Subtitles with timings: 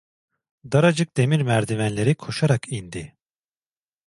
[0.71, 3.17] Daracık demir merdivenleri koşarak indi.